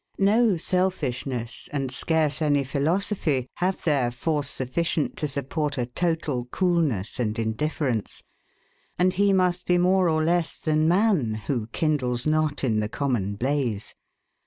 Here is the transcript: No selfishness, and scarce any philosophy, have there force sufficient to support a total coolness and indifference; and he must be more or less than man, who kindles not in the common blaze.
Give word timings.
No 0.17 0.57
selfishness, 0.57 1.69
and 1.71 1.91
scarce 1.91 2.41
any 2.41 2.63
philosophy, 2.63 3.45
have 3.57 3.83
there 3.83 4.09
force 4.09 4.49
sufficient 4.49 5.15
to 5.17 5.27
support 5.27 5.77
a 5.77 5.85
total 5.85 6.45
coolness 6.45 7.19
and 7.19 7.37
indifference; 7.37 8.23
and 8.97 9.13
he 9.13 9.31
must 9.31 9.67
be 9.67 9.77
more 9.77 10.09
or 10.09 10.23
less 10.23 10.57
than 10.59 10.87
man, 10.87 11.35
who 11.45 11.67
kindles 11.67 12.25
not 12.25 12.63
in 12.63 12.79
the 12.79 12.89
common 12.89 13.35
blaze. 13.35 13.93